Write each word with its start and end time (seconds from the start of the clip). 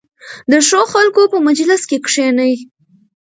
د 0.51 0.53
ښو 0.67 0.81
خلکو 0.93 1.21
په 1.31 1.37
مجلس 1.47 1.81
کې 1.89 1.97
کښېنئ. 2.05 2.53